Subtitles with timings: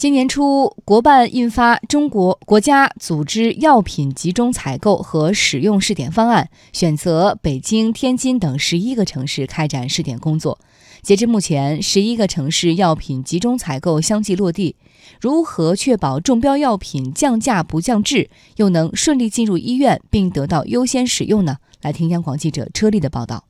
[0.00, 10.58] 今年初，国办印发《中国国家组织药品集中采购和使用试点方案》，选择北京、天津等十一个城市开展试点工作。
[11.02, 14.74] 截至目前，十一个城市药品集中采购相继落地。
[15.20, 21.58] 如何确保中标药品降价不降质，又能顺利进入医院并得到优先使用呢？
[21.82, 23.44] 来听央广记者车丽的报道。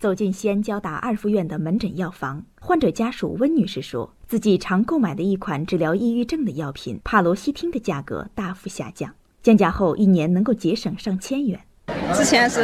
[0.00, 11.58] 走进西安交大二附院的门诊药房，患者家属温女士说，自己常购买的一款治疗抑郁症的药品帕罗西汀的价格大幅下降，降价后一年能够节省上千元。
[12.14, 12.60] 之前是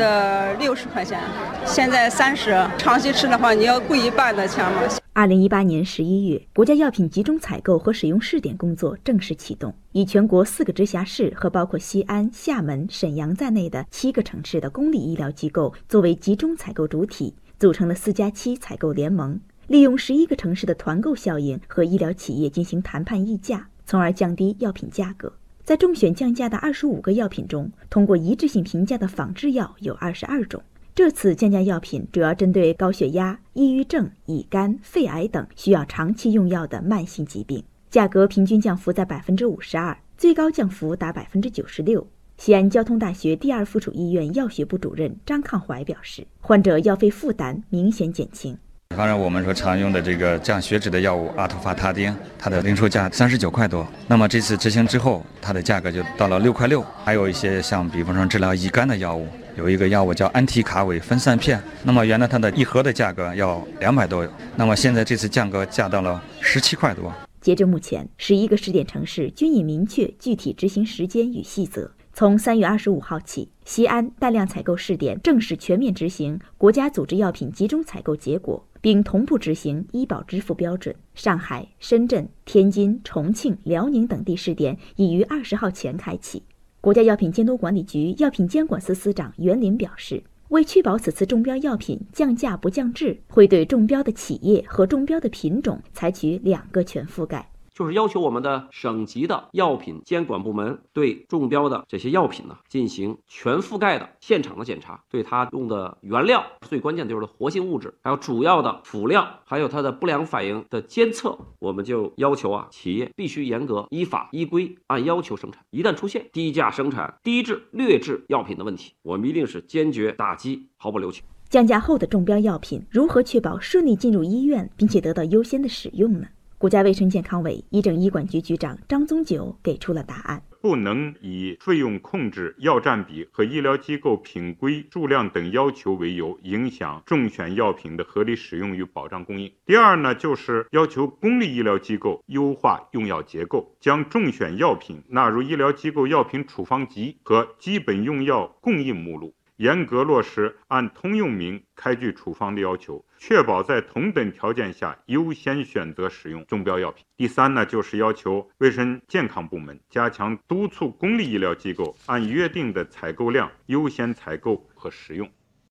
[0.58, 1.18] 六十块钱，
[1.64, 4.82] 现在三十，长期吃的话你要贵一半的钱吗？
[5.14, 25.32] 二零一八年十一月，国家药品集中采购和使用试点工作正式启动，以全国四个直辖市和包括西安、厦门、沈阳在内的七个城市的公立医疗机构作为集中采购主体，组成了“四加七”采购联盟，利用十一个城市的团购效应和医疗企业进行谈判议价，从而降低药品价格。
[25.64, 30.62] 在中选降价的二十五个药品中，通过一致性评价的仿制药有二十二种。
[30.94, 42.06] 这次降价药品主要针对高血压、抑郁症、乙肝、肺癌等需要长期用药的慢性疾病，价格平均降幅在百分之五十二，最高降幅达百分之九十六。
[42.36, 48.58] 西安交通大学第二附属医院药学部主任张抗怀表示，患者药费负担明显减轻。
[48.96, 53.86] 当然，我们说常用的这个降血脂的药物阿托伐他汀，它的零售价三十九块多。
[54.06, 56.84] 那么这次执行之后，它的价格就到了六块六。
[57.04, 59.26] 还有一些像，比方说治疗乙肝的药物。
[59.56, 67.12] 有一个药物叫安提卡韦分散片，那么原来它的一盒的价格要两百多，那么现在这次价格降到了十七块多。
[67.40, 71.90] 截至目前，十一个试点城市均已明确具体执行时间与细则。
[72.12, 80.94] 从三月二十五号起，西安大量采购试点正式全面执行国家组织药品集中采购结果，并同步执行医保支付标准。
[81.14, 86.42] 上海、深圳、天津、重庆、辽宁等地试点已于二十号前开启。
[86.82, 97.48] 国家药品监督管理局药品监管司司长袁林表示，为确保此次中标药品降价不降质，会对中标的企业和中标的品种采取两个全覆盖。
[97.74, 121.24] 就是要求我们的省级的药品监管部门对中标的这些药品呢进行全覆盖的现场的检查，对它用的原料最关键的就是活性物质，还有主要的辅料，还有它的不良反应的监测，我们就要求啊企业必须严格依法依规按要求生产，一旦出现低价生产、低质劣质药品的问题，我们一定是坚决打击，毫不留情。
[121.50, 126.26] 降价后的中标药品如何确保顺利进入医院，并且得到优先的使用呢？
[126.64, 139.52] 国家卫生健康委医政医管局局长张宗九给出了答案：不能以费用控制、药占比和医疗机构品规数量等要求为由，影响中选药品的合理使用与保障供应。
[139.66, 149.34] 第二呢，就是要求公立医疗机构优化用药结构，将中选药品纳入医疗机构药品处方集和基本用药供应目录。
[149.56, 157.04] 严格落实按通用名开具处方的要求，确保在同等条件下优先选择使用中标药品。
[157.16, 165.30] 第三呢，就是要求卫生健康部门加强督促公立医疗机构按约定的采购量优先采购和使用。